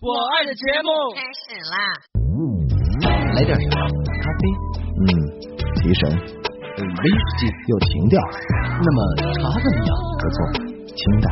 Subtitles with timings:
[0.00, 1.76] 我爱的节目开始啦！
[3.36, 3.74] 来点什么？
[4.22, 4.42] 咖啡？
[4.98, 5.06] 嗯，
[5.76, 8.18] 提神，威士忌有情调。
[8.58, 8.98] 那么
[9.34, 9.88] 茶怎么样？
[10.18, 10.36] 不错，
[10.96, 11.24] 清淡。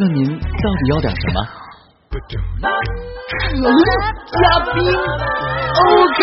[0.00, 1.38] 那您到底要点什么？
[2.10, 2.18] 可
[3.54, 3.62] 乐
[4.32, 4.42] 加
[4.74, 4.76] 冰
[5.86, 6.20] ，OK。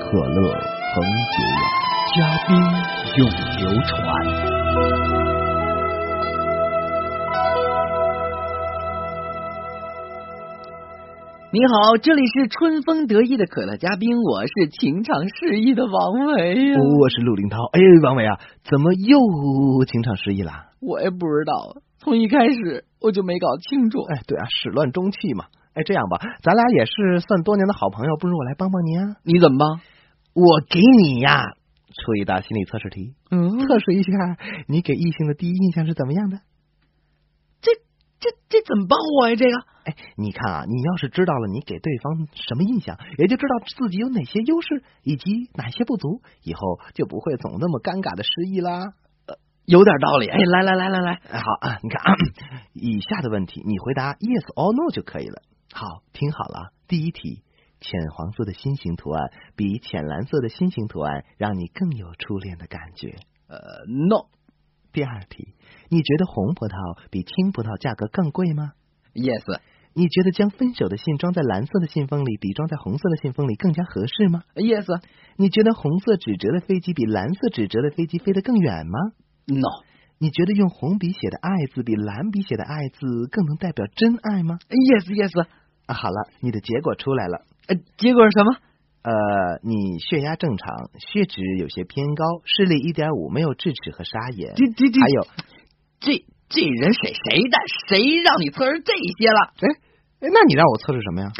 [0.00, 0.94] 可乐恒
[1.32, 1.64] 久远，
[2.14, 2.50] 加冰
[3.16, 3.20] 永
[3.56, 3.96] 流传。
[11.56, 17.56] 你好，这里是春风得意的可乐嘉宾，我是情场失意的王维呀、我是陆林涛。
[17.72, 19.16] 哎，王维啊，怎么又
[19.86, 20.52] 情场失意了？
[20.82, 24.02] 我也不知道，从一开始我就没搞清楚。
[24.02, 25.46] 哎，对啊，始乱终弃嘛。
[25.72, 29.16] 哎，这样吧，咱俩也是算多年的好朋友，不如我来帮帮你啊。
[29.22, 29.80] 你怎么帮？
[30.34, 31.40] 我给你呀
[32.04, 34.10] 出一道心理测试题，嗯，测试一下
[34.68, 36.36] 你给异性的第一印象是怎么样的。
[38.18, 39.36] 这这这怎么帮我呀？
[39.36, 48.94] 这个哎，你看啊，你要是知道了你给对方什么印象，也就知道自己有哪些优势以及哪些不足，以后就不会总那么尴尬的失忆啦。
[49.26, 50.28] 呃有点道理。
[50.28, 52.16] 哎，来来来来来，哎，好啊，你看啊，
[52.72, 55.42] 以下的问题你回答 yes or no 就可以了。
[55.72, 57.42] 好，听好了啊，第一题，
[57.80, 63.16] 浅黄色的心形图案比浅蓝色的心形图案让你更有初恋的感觉。
[63.48, 64.26] 呃，no
[64.92, 65.54] 第二题，
[65.88, 68.72] 你觉得红葡萄比青葡萄价格更贵吗
[69.14, 69.60] ？yes
[69.94, 74.86] 你觉得将分手的信装在蓝色的信封里比装在红色的信封里更加合适吗？yes
[75.36, 78.98] 你觉得红色纸折的飞机比蓝色纸折的飞机飞得更远吗
[79.46, 79.84] ？no
[80.18, 85.46] 你觉得用红笔写的爱字比蓝笔写的爱字更能代表真爱吗？yes yes。
[85.86, 87.44] 啊，好了，你的结果出来了。
[87.68, 88.56] 呃，结果是什么？
[89.02, 94.54] 呃，你血压正常，血脂有些偏高，视力一点五，没有智齿和沙眼。
[94.56, 95.26] 这这这还有，
[96.00, 97.56] 这这人谁谁的？
[97.88, 99.52] 谁让你测试这些了？
[99.60, 99.68] 哎
[100.20, 101.32] 哎，那你让我测试什么呀？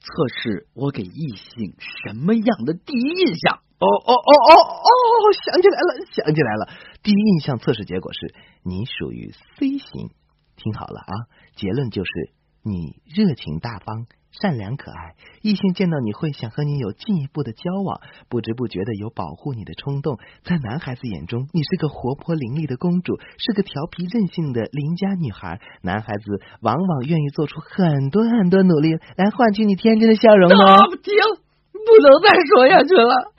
[0.00, 1.74] 测试我给异性
[2.06, 3.60] 什么样的第一印象？
[3.78, 6.68] 哦哦哦哦哦，想起来了，想起来了。
[7.02, 8.34] 第一印象测试结果是
[8.64, 10.10] 你属于 C 型。
[10.56, 11.14] 听好了啊，
[11.54, 12.10] 结论就是
[12.68, 20.18] 你热情大方、善良可爱，异性见到你会想和你有进一步的交往，不知不觉的有保护你的冲动。
[20.44, 25.60] 在男孩子眼中，你是个活泼伶俐的公主，是个调皮任性的邻家女孩。
[25.82, 30.84] 男孩子往往愿意做出很多很多努力来换取你天真的笑容哦。
[30.90, 31.14] 不停，
[31.72, 33.32] 不能再说下去了。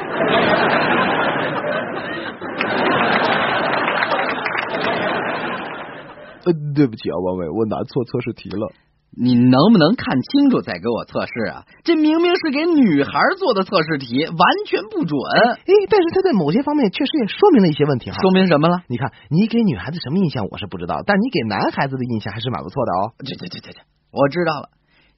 [6.45, 8.71] 呃，对不起啊，王伟，我拿错测试题了。
[9.11, 11.65] 你能不能看清楚再给我测试啊？
[11.83, 15.19] 这明明是给女孩做的测试题，完全不准。
[15.65, 18.17] 哎，但是他在某些方面确实也说明了一些问题哈。
[18.21, 18.83] 说明什么了？
[18.87, 23.13] 你看，你给女孩子什么印象我是不知道，但你给男孩子的印象还是蛮不错的哦。
[23.19, 23.79] 这这这这这，
[24.11, 24.69] 我知道了，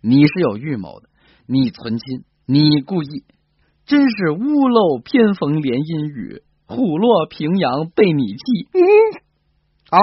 [0.02, 1.10] 你是有预谋的，
[1.46, 3.26] 你存心，你故意，
[3.86, 8.38] 真是屋漏偏逢连阴雨，虎落平阳被你弃。
[8.74, 8.82] 嗯，
[9.92, 10.00] 好，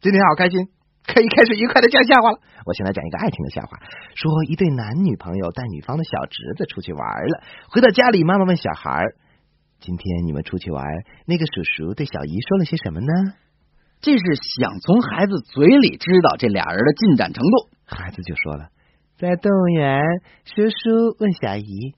[0.00, 0.68] 今天好开心，
[1.06, 2.38] 可以开始愉快的讲笑话了。
[2.64, 3.78] 我先来讲一个爱情的笑话，
[4.14, 9.02] 说一对男女朋友带女方的小侄子出去玩了，回到家里，妈妈问小孩
[9.80, 10.84] ：“今天你们出去玩，
[11.26, 13.34] 那个叔叔对小姨说了些什么呢
[14.00, 14.24] 这是
[14.58, 18.68] 想从孩子嘴里知道这俩人的进展程度。？”孩子就说了
[19.18, 20.00] ：“在动物园，
[20.44, 21.94] 叔叔问小姨：‘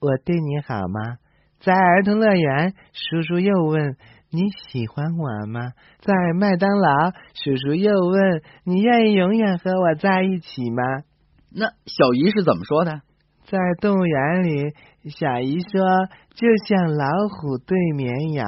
[0.00, 1.18] 我对你好吗？’
[1.60, 3.96] 在儿童乐园，叔叔又问。”
[4.30, 5.72] 你喜欢我吗？
[6.00, 10.82] 在麦当劳，叔叔又问你愿意永远和我在一起吗？
[11.50, 13.00] 那小姨是怎么说的？
[13.46, 14.74] 在动物园里，
[15.08, 15.80] 小姨说
[16.34, 18.46] 就像老虎对绵羊。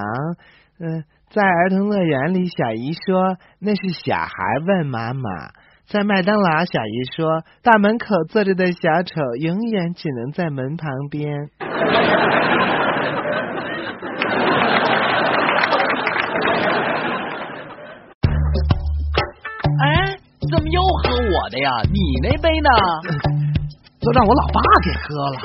[0.78, 4.32] 嗯、呃，在儿童乐园里，小姨说那是小孩
[4.66, 5.30] 问妈妈。
[5.86, 11.48] 在麦当劳，小姨说大门口坐着的小丑永远只能在门旁边。
[21.30, 21.70] 我的呀？
[21.84, 22.68] 你那杯呢？
[24.00, 25.36] 都让我老爸给喝了。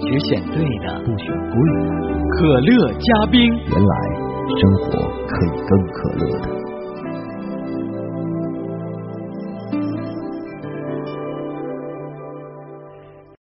[0.00, 1.88] 只选对的，不选贵的。
[2.38, 3.40] 可乐加冰。
[3.44, 3.94] 原来
[4.58, 4.88] 生活
[5.26, 6.48] 可以更可乐的。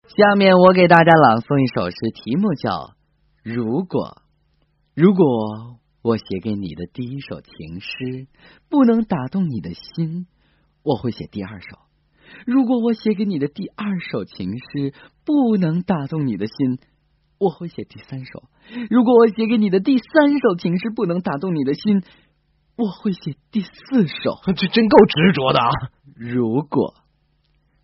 [0.07, 2.69] 下面我给大家朗诵一首诗，题目叫
[3.43, 4.15] 《如果》。
[4.95, 8.27] 如果我写给你的第一首情诗
[8.69, 10.27] 不能打动你的心，
[10.83, 11.79] 我会写第二首。
[12.45, 14.93] 如果我写给你的第二首情诗
[15.25, 16.77] 不能打动你的心，
[17.39, 18.43] 我会写第三首。
[18.91, 22.03] 如果我写给你的第三首情诗不能打动你的心，
[22.77, 24.37] 我会写第四首。
[24.45, 25.71] 这真够执着的啊！
[26.15, 26.93] 如果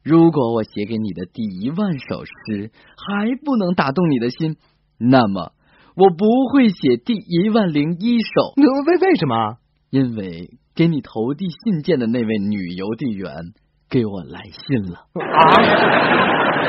[0.03, 4.57] 如果我写给你的第一万首诗还不能打动你的心，
[4.99, 5.53] 那么
[5.95, 8.53] 我不会写第一万零一首。
[8.85, 9.57] 为为什么？
[9.89, 13.53] 因为给你投递信件的那位女邮递员
[13.89, 16.61] 给我来信了啊！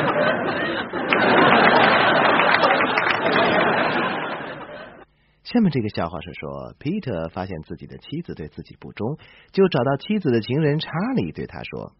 [5.44, 9.18] 下面这个笑话是说，皮特发现自己的妻子对自己不忠，
[9.52, 11.92] 就找到妻子的情人查理，对他说：“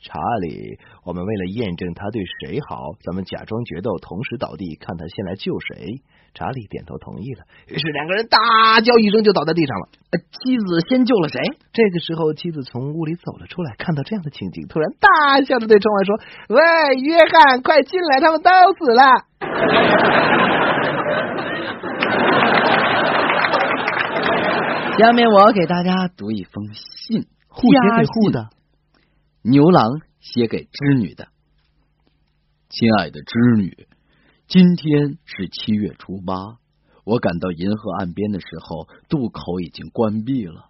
[0.00, 6.02] 查理，我们为了验证他对谁好，咱们假装决斗，同时倒地，看他先来救谁。”
[6.34, 7.42] 查理点头同意了。
[7.66, 9.88] 于是两个人大叫一声，就倒在地上了。
[10.30, 11.40] 妻子先救了谁？
[11.72, 16.20] 这个时候，妻子从屋里走了出来，看到这样的情景，突然大笑着对窗外说
[16.54, 16.60] ：“喂，
[17.00, 19.02] 约翰，快进来，他们都死了。”
[24.98, 28.50] 下面我给大家读一封信，互写给互的。
[29.48, 31.28] 牛郎写给织女的，
[32.68, 33.88] 亲爱的织女，
[34.46, 36.58] 今天是七月初八，
[37.06, 40.66] 我赶到银河岸边的时候，渡口已经关闭了。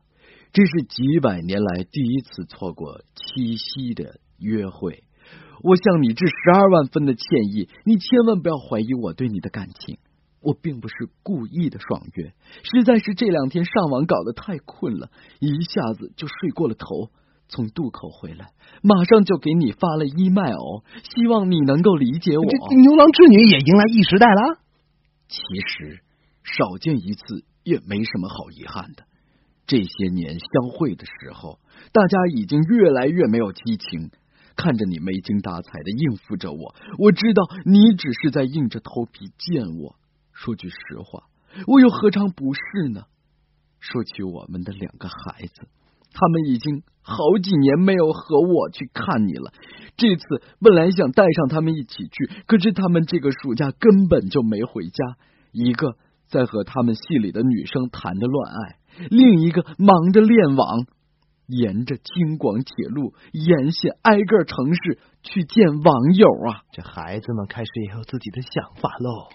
[0.53, 5.03] 这是几百年来第一次错过七夕的约会，
[5.65, 9.99] 我向你致十二万分的歉意，你千万不要怀疑我对你的感情。
[10.41, 10.95] 我并不是
[11.25, 12.33] 故意的爽约，
[12.63, 15.11] 实在是这两天上网搞得太困了，
[15.41, 17.11] 一下子就睡过了头。
[17.49, 18.53] 从渡口回来，
[18.83, 22.45] 马上就给你发了 email，希望你能够理解我。
[22.77, 24.61] 牛郎织女也迎来异时代了。
[25.29, 26.03] 其实
[26.45, 29.05] 少见一次也没什么好遗憾的。
[29.67, 31.59] 这些年相会的时候，
[31.93, 34.11] 大家已经越来越没有激情。
[34.57, 39.95] 看着你没精打采的应付着我，我知道你只是在硬着头皮见我。
[40.33, 41.29] 说句实话，
[41.69, 43.05] 我又何尝不是呢？
[43.79, 45.69] 说起我们的两个孩子，
[46.13, 49.53] 他们已经好几年没有和我去看你了。
[49.97, 50.25] 这次
[50.61, 55.17] 本来想带上他们一起去，可是他们这个暑假根本就没回家。
[55.53, 55.97] 一个
[56.29, 60.87] 在和他们系里的女生谈着恋爱，另一个忙着练网，
[61.47, 66.63] 沿着京广铁路沿线挨个城市去见网友啊！
[66.71, 69.31] 这孩子们开始也有自己的想法喽。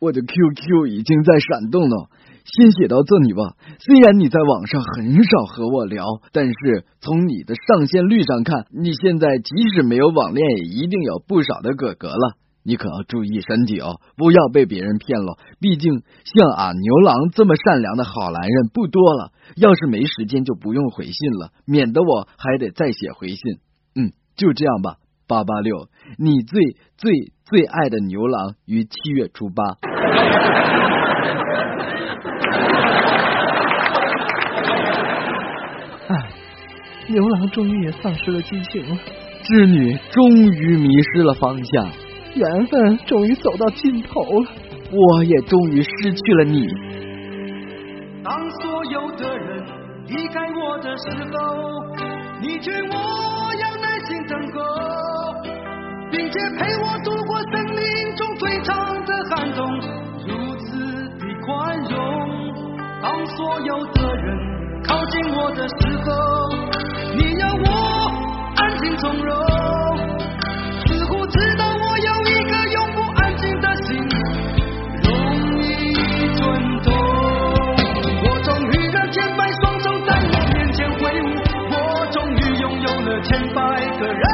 [0.00, 2.10] 我的 QQ 已经在闪动了，
[2.44, 3.56] 先写到这里吧。
[3.78, 12.36] 虽然你在网上很少和我聊，但是从你的上线率上看，你现在即使没有网恋，也一定有不少的哥哥了。
[12.66, 15.36] 你可要注意身体哦，不要被别人骗了。
[15.60, 19.32] 毕竟像俺牛郎这么善良的好男人不多了。
[19.56, 23.38] 要是没时间，就不用回信了，免得我还得再写回信。
[23.94, 24.96] 嗯，就这样吧。
[25.26, 25.88] 八八六，
[26.18, 26.62] 你最
[26.96, 29.62] 最最爱的牛郎于七月初八。
[36.06, 36.28] 唉，
[37.08, 38.96] 牛郎终于也丧失了激情了，
[39.42, 41.86] 织女终于迷失了方向，
[42.34, 44.50] 缘分终于走到尽头了，
[44.90, 46.66] 我也终于失去了你。
[48.22, 49.64] 当所有的人
[50.08, 51.38] 离开我的时候，
[52.40, 52.94] 你劝我
[53.60, 54.83] 要耐心等候。
[56.36, 59.64] 也陪我度过生命中最长的寒冬，
[60.26, 60.76] 如此
[61.18, 61.94] 的宽容。
[63.00, 65.74] 当所有的人靠近我的时
[66.04, 66.10] 候，
[67.14, 68.10] 你要我
[68.56, 69.32] 安静从容。
[70.88, 73.96] 似乎知道我有一个永不安静的心，
[75.04, 75.94] 容易
[76.34, 76.42] 蠢
[76.82, 76.92] 动。
[78.26, 81.24] 我终于让千百双手在我面前挥舞，
[81.70, 83.60] 我终于拥有了千百
[84.00, 84.33] 个人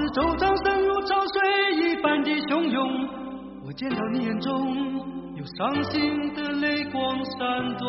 [0.00, 7.86] 四周掌声如潮水一般的汹涌，我见到你眼中有伤心的泪光闪动。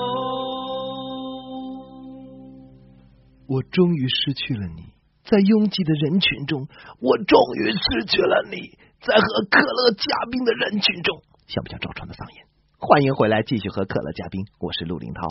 [3.48, 4.92] 我终于失去了你，
[5.24, 6.68] 在拥挤的人群中，
[7.00, 8.58] 我终于失去了你，
[9.00, 12.44] 在和可乐嘉宾的人群中，像不像赵传的嗓音？
[12.78, 15.30] 欢迎回来，继续和可乐嘉宾，我是陆林涛。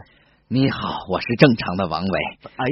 [0.53, 2.21] 你好，我是正常的王伟。
[2.57, 2.65] 哎，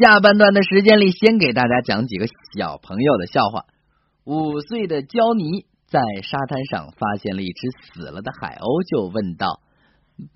[0.00, 3.64] 下半段的时间里，先给大家讲几个小朋友的笑话。
[4.22, 9.58] 五岁的焦尼在沙滩上发现了一只死了的海鸥，就问道：“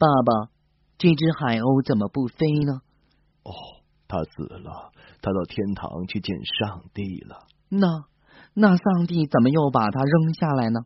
[0.03, 0.51] 爸爸，
[0.99, 2.83] 这只海鸥怎么不飞呢
[3.45, 3.55] 哦，
[4.09, 4.91] 它死了，
[5.23, 7.87] 它到天堂去见上帝了。？”那
[8.53, 10.81] 那上帝怎么又把它扔下来呢？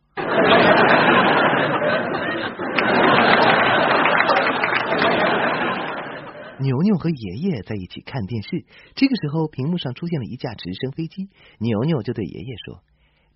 [6.64, 11.28] 牛牛和爷爷在一起看电视，这个时候屏幕上出现了一架直升飞机，
[11.58, 12.80] 牛牛就对爷爷说：“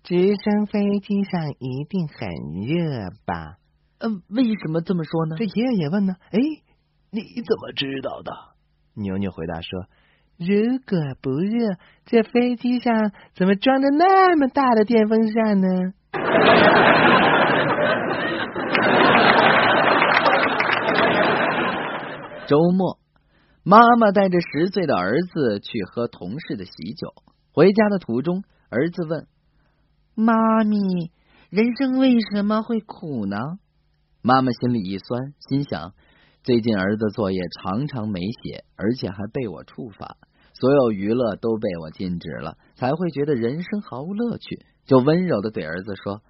[0.03, 2.27] 直升飞机上一定很
[2.65, 3.57] 热吧
[3.99, 5.35] 嗯、为什么这么说？”呢？
[5.37, 6.39] 这爷爷也问呢：“哎，
[7.11, 8.31] 你怎么知道的？”
[8.95, 9.85] 牛牛回答说
[10.39, 15.67] ：“如果不热，这飞机上怎么装着那么大的电风扇呢？”
[22.47, 22.97] 周末，
[23.69, 27.13] 妈妈带着十岁的儿子去喝同事的喜酒。
[27.51, 29.27] 回家的途中，儿子问
[30.17, 31.11] ：“妈咪，
[31.51, 33.37] 人生为什么会苦呢？”
[34.23, 35.93] 妈妈心里一酸，心想：
[36.41, 40.17] 最近儿子作业常常没写，而且还被我处罚，
[40.53, 44.65] 所有娱乐都被我禁止了，才会觉得人生毫无乐趣。
[44.87, 46.23] 就温柔的对儿子说：“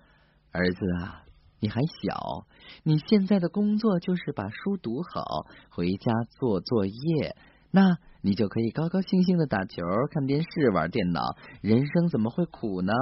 [0.51, 1.23] 儿子啊，
[1.59, 2.45] 你还小，
[2.83, 7.35] 你现在的工作就是把书读好，回家做作业，
[7.71, 11.21] 那你就可以高高兴兴的打球、看电视、玩电脑，
[11.61, 12.93] 人生怎么会苦呢？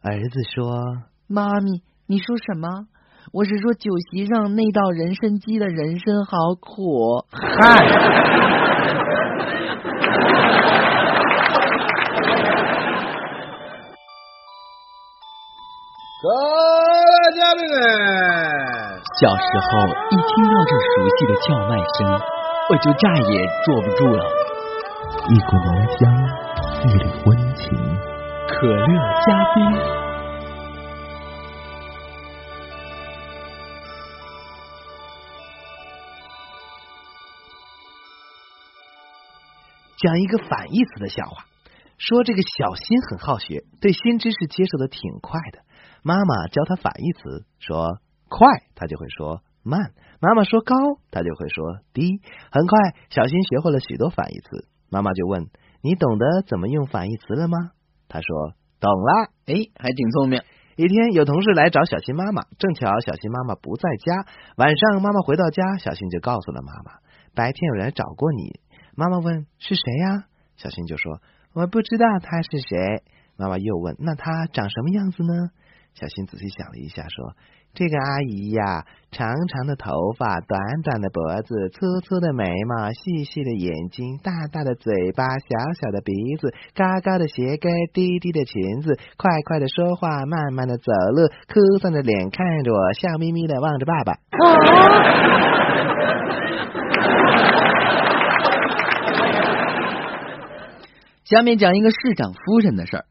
[0.00, 0.82] 儿子说
[1.26, 2.68] 妈咪，你说什么？
[3.32, 7.26] 我是说酒席上那道人参鸡的人参好苦。
[7.32, 7.76] 嗨。
[16.22, 16.75] 各位嘉宾哎，
[17.46, 19.70] 小时候
[20.10, 21.98] 一听到这熟悉的叫卖声，
[22.68, 23.32] 我就再也
[23.64, 24.18] 坐不住了。
[25.28, 26.00] 一股浓香，
[26.82, 27.64] 一缕温情。
[28.48, 28.86] 可乐
[29.26, 29.58] 加冰，
[39.98, 41.44] 讲一个反义词的笑话，
[41.98, 45.65] 说这个小新很好学，对新知识接受的挺快的。
[46.06, 47.98] 妈妈教他反义词，说
[48.28, 48.46] 快，
[48.76, 50.72] 他就会说慢；妈妈说高，
[51.10, 52.20] 他就会说低。
[52.52, 52.78] 很快，
[53.10, 54.68] 小新学会了许多反义词。
[54.88, 55.50] 妈妈就问
[55.82, 57.58] ：“你懂得怎么用反义词了吗？”
[58.06, 59.34] 他说：“懂了。
[59.46, 60.40] 哎，还挺聪明。”
[60.78, 64.30] 一天，有同事来找小新妈妈，正巧小新妈妈不在家。
[64.58, 67.00] 晚上，妈妈回到家，小新就告诉了妈妈
[67.34, 68.60] ：“白天有人来找过你。”
[68.94, 71.20] 妈妈问：“是谁呀？”小新就说
[71.52, 73.02] ：“我不知道他是谁。”
[73.36, 75.50] 妈妈又问：“那他长什么样子呢？”
[75.98, 77.32] 小新仔细想了一下，说。
[77.72, 85.48] 这个阿姨呀，长长的头发，短短的脖子，粗粗的眉毛，细细的眼睛，大大的嘴巴，小
[85.80, 94.14] 小的鼻子，高高的鞋跟，低低的裙子，快快的说话，慢慢的走路，哭丧着脸看着我，笑眯眯的望着爸爸。
[101.24, 103.04] 下面讲一个市长夫人的事儿，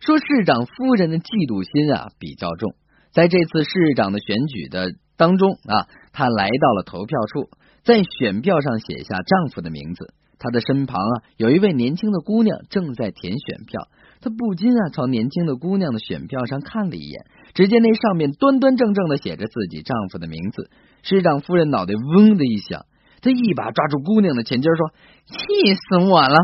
[0.00, 2.74] 说市长夫人的嫉妒心啊比较重。
[3.12, 7.48] 在这次市长的选举的当中啊，她来到了投票处，
[7.82, 10.12] 在选票上写下丈夫的名字。
[10.38, 13.88] 她的身旁啊，有一位年轻的姑娘正在填选票。
[14.20, 17.24] 她不禁啊，朝年轻的姑娘的选票上看了一眼，
[17.54, 20.70] 只见那上面端端正正的写着自己丈夫的名字。
[21.02, 22.84] 市长夫人脑袋嗡的一响，
[23.22, 24.90] 她一把抓住姑娘的前襟说
[25.24, 25.36] ：“气
[25.74, 26.36] 死我了！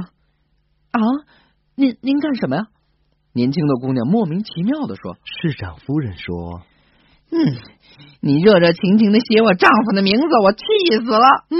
[0.92, 1.00] 啊，
[1.76, 2.68] 您您干什么呀？”
[3.34, 6.60] 年轻的姑娘莫名其妙的说：“市长夫人说，
[7.32, 7.56] 嗯，
[8.20, 10.58] 你热热情情的写我丈夫的名字，我气
[11.02, 11.24] 死了。”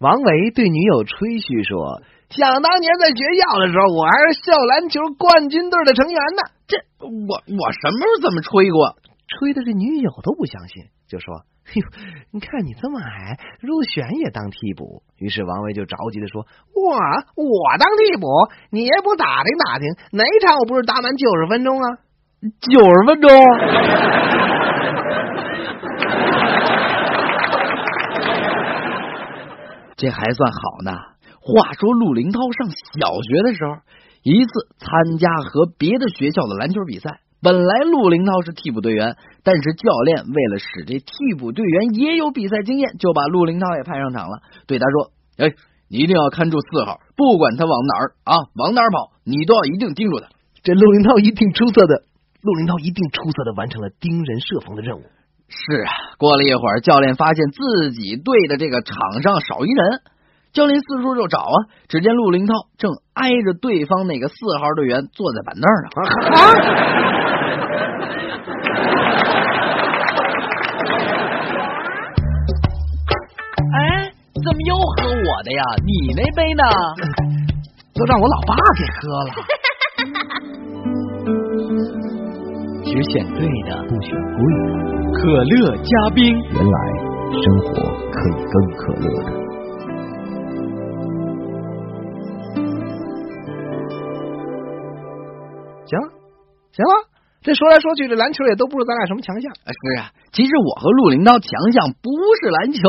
[0.00, 8.96] 王维对女友吹嘘说：“想当年在学校的时候，我还是校篮球冠军队的成员呢。”这我我什么时候这么吹过？
[9.28, 11.44] 吹的这女友都不相信，就说。
[11.66, 11.82] 哎呦，
[12.32, 15.04] 你看你这么矮，入选也当替补。
[15.18, 16.96] 于是王维就着急的说：“我
[17.36, 18.26] 我当替补，
[18.70, 21.98] 你也不打听打听，哪场我不是打满九十分钟啊？
[22.60, 23.30] 九十分钟，
[29.96, 30.90] 这还算好呢。
[31.42, 33.76] 话说陆林涛上小学的时候，
[34.22, 44.40] 一次参加和别的学校的篮球比赛。”本来陆林涛是替补队员，但是教练为了使这替补队员也有比赛经验，就把陆林涛也派上场了。
[44.66, 45.54] 对他说：“哎，
[45.88, 50.28] 你一定要看住四号，不管他往哪儿啊，往哪儿跑，你都要一定盯住他。”
[50.62, 52.02] 这陆林涛一定出色的，
[52.42, 55.02] 陆林涛一定出色的完成了盯人设防的任务。
[55.48, 60.00] 是啊，过了一会儿，教练发现自己队的这个场上少一人。
[60.52, 61.56] 教练四处就找啊，
[61.88, 65.90] 只见陆林涛正挨着对方那个四号队员坐在板凳上。
[66.34, 67.19] 哎，
[74.50, 75.62] 怎么又喝我的呀？
[75.86, 76.64] 你那杯呢？
[77.94, 79.30] 都让我老爸给喝了。
[82.82, 84.60] 只选对的，不选贵的。
[85.14, 86.76] 可乐加冰，原来
[87.30, 87.70] 生活
[88.10, 89.30] 可以更可乐的。
[95.86, 96.10] 行了，
[96.72, 96.92] 行了，
[97.42, 99.50] 这说来说去，这篮球也都不是咱俩什么强项。
[99.64, 102.82] 是啊，其实我和陆林涛强项不是篮球，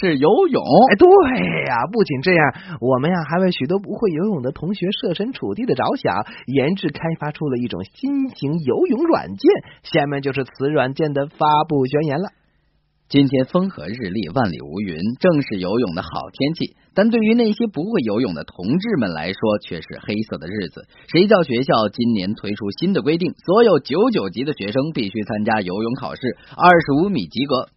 [0.00, 0.62] 是游泳。
[0.90, 9.52] 哎，对呀，不仅这样，我们呀还为许多不会游泳的同学设身处地的着想，研制开发出了一种新型游泳软件。
[9.84, 12.30] 下面就是此软件的发布宣言了。
[13.06, 16.74] 今天风和日丽，万里无云，正是游泳的好天气。
[16.94, 20.88] 但对于那些不会游泳的同志们来说，却是黑色的日子。
[21.12, 26.22] 谁叫学校今年推出新的规定，所有九九级的学生必须参加游泳考试，
[26.56, 27.68] 二十五米及格。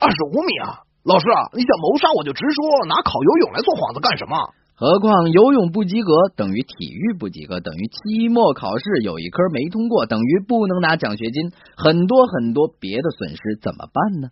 [0.00, 0.82] 二十五米啊！
[1.04, 4.36] 老师啊，你想谋杀我就直说，拿考游泳来做幌子干什么？
[4.74, 14.28] 何况游泳不及格等于体育不及格，等于期末考试有一科没通过，等于不能拿奖学金，很多很多别的损失，怎么办呢？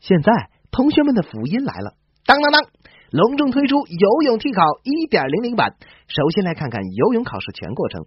[0.00, 1.94] 现在，同学们的福音来了！
[2.26, 2.62] 当当当，
[3.10, 5.74] 隆重推出游泳替考一点零零版。
[6.06, 8.06] 首先来看看游泳考试全过程：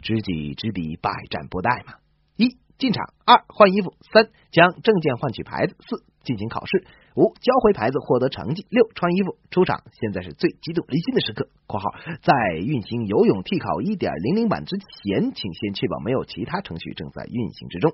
[0.00, 1.94] 知己知彼，百战不殆嘛。
[2.36, 6.84] 一、进场；二、换衣服；三、将证件换取牌子；四、进行考试；
[7.16, 9.82] 五、交回牌子获得成绩；六、穿衣服出场。
[10.00, 11.48] 现在是最激动人心的时刻。
[11.66, 11.90] （括号
[12.22, 17.92] 在运行游泳替考一点零零版之前，请先确保没有其他程序正在运行之中。）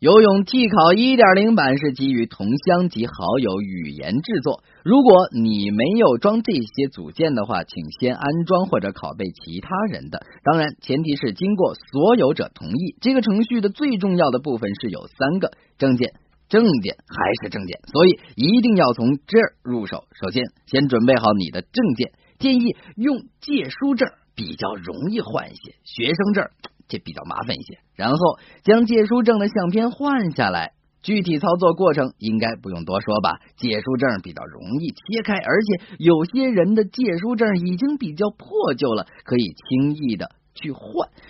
[0.00, 4.64] 游泳替考一点零版是基于同乡及好友语言制作。
[4.82, 10.22] 如果你没有装这些组件的话，请先安装或者拷贝其他人的。
[10.42, 12.96] 当然，前提是经过所有者同意。
[13.02, 16.14] 这个程序的最重要的部分是有三个证件，
[16.48, 20.04] 证件还是证件，所以一定要从这儿入手。
[20.18, 25.74] 首先，先准备好你的证件，建议用借书证，比较容易换一些。
[25.84, 26.48] 学生证。
[26.90, 28.18] 这比较麻烦一些，然后
[28.64, 30.72] 将借书证的相片换下来，
[31.02, 33.38] 具体操作过程应该不用多说吧？
[33.56, 40.82] 借书证比较容易切开，而且有些人的借书证已经比较破旧了，可以轻易的去换。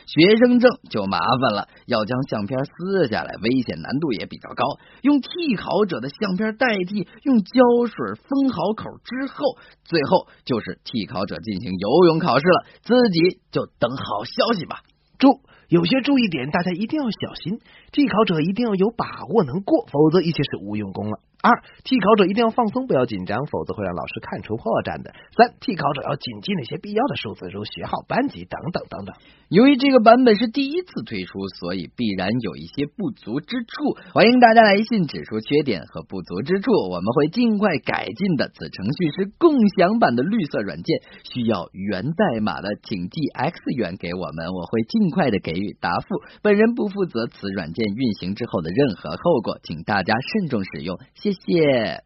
[0.07, 4.65] 学生证就麻烦了，要将相片撕下来，危险难度也比较高。
[5.03, 14.81] 用替考者的相片代替，用胶水封好口之后，最后就是替考者进行游泳考试了，自己就等好消息吧。
[15.19, 15.29] 祝。
[15.71, 17.61] 有些注意点，大家一定要小心。
[17.93, 21.21] 替考者一定要有把握能过，否则一切是无用功了。
[21.43, 25.15] 二，替考者一定要放松，不要紧张，否则会让老师看出破绽的。
[25.33, 29.17] 三，替考者要谨记那些必要的数字，如学号、班级等等等等。
[29.49, 33.97] 由于这个版本是第一次推出，所以必然有一些不足之处。
[34.13, 38.53] 欢迎大家来信指出缺点和不足之处，我们会尽快改进的。
[38.53, 46.21] 此程序是共享版的绿色软件，需要源代码的，请寄 X 源给我们，我会尽快的给予答复。
[46.43, 51.01] 本人不负责此软件运行之后的任何后果，请大家慎重使用。
[51.15, 51.30] 谢。
[51.33, 52.03] 谢谢。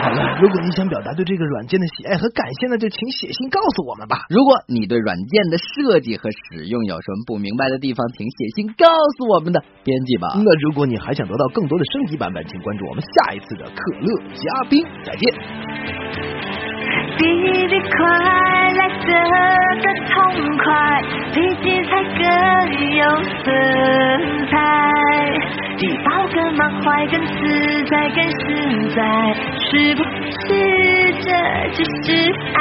[0.00, 4.24] 好了，如果你想表达对这个软件的喜爱和感谢呢，就请写信告诉我们吧。
[4.30, 8.86] 如果你对软件的设计和使用有什么不明白的地方，请写信告
[9.18, 10.28] 诉我们的编辑吧。
[10.36, 14.86] 那如果你还想得到更多的升级版本，请关注我们下一次的可乐嘉宾。
[15.04, 15.30] 再见。
[17.18, 17.98] 比你快
[19.06, 19.12] 得
[19.82, 20.12] 更痛
[20.58, 21.02] 快，
[21.32, 22.20] 比精彩更
[22.96, 23.00] 有
[23.44, 23.50] 色
[24.50, 24.54] 彩，
[25.78, 28.46] 比抱更满怀更自在更实
[28.94, 29.00] 在，
[29.70, 31.26] 是不是这
[31.72, 32.60] 就是爱？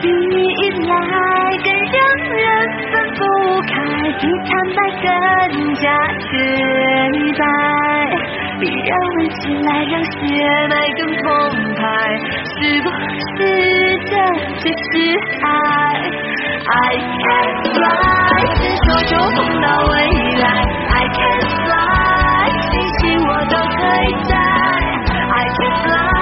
[0.00, 0.92] 比依赖
[1.56, 1.96] 更让
[2.36, 2.42] 人
[2.90, 3.20] 分不
[3.62, 3.72] 开，
[4.18, 5.06] 比坦白更
[5.74, 5.84] 加
[6.18, 6.30] 绝
[7.38, 7.42] 白。
[8.60, 10.16] 比热吻起来让血
[10.68, 11.26] 脉更澎
[11.74, 11.80] 湃，
[12.44, 13.38] 是不是
[14.04, 14.12] 这
[14.58, 14.92] 就是
[15.44, 15.46] 爱
[16.66, 17.86] ？I can fly，
[18.56, 19.94] 伸手就碰到未
[20.40, 20.44] 来。
[20.90, 21.16] I can
[21.64, 24.30] fly，星星我都可以摘。
[25.30, 26.17] I can fly，